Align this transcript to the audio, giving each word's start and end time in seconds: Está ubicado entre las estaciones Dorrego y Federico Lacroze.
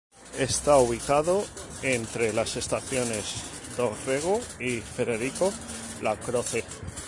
Está 0.39 0.79
ubicado 0.79 1.43
entre 1.83 2.33
las 2.33 2.55
estaciones 2.57 3.35
Dorrego 3.77 4.39
y 4.59 4.77
Federico 4.79 5.53
Lacroze. 6.01 6.63